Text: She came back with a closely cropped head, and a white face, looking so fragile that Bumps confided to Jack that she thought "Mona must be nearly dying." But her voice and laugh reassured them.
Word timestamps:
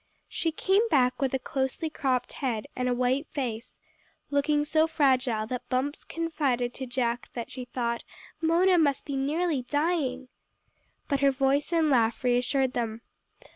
She 0.27 0.51
came 0.51 0.81
back 0.89 1.21
with 1.21 1.31
a 1.35 1.37
closely 1.37 1.87
cropped 1.91 2.33
head, 2.33 2.65
and 2.75 2.89
a 2.89 2.93
white 2.95 3.27
face, 3.27 3.79
looking 4.31 4.65
so 4.65 4.87
fragile 4.87 5.45
that 5.45 5.69
Bumps 5.69 6.03
confided 6.03 6.73
to 6.73 6.87
Jack 6.87 7.29
that 7.33 7.51
she 7.51 7.65
thought 7.65 8.03
"Mona 8.41 8.79
must 8.79 9.05
be 9.05 9.15
nearly 9.15 9.61
dying." 9.69 10.27
But 11.07 11.19
her 11.19 11.29
voice 11.29 11.71
and 11.71 11.91
laugh 11.91 12.23
reassured 12.23 12.73
them. 12.73 13.01